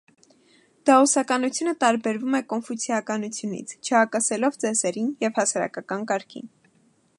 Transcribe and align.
Դաոսականությունը 0.89 1.73
տարբերվում 1.83 2.37
է 2.39 2.41
կոնֆուցիականությունից՝ 2.55 3.75
չհակասելով 3.91 4.57
ծեսերին 4.65 5.15
և 5.27 5.41
հասարակական 5.43 6.11
կարգին։ 6.15 6.53